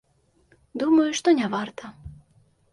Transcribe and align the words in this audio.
Думаю, 0.85 1.07
што 1.19 1.37
не 1.43 1.47
варта. 1.55 1.95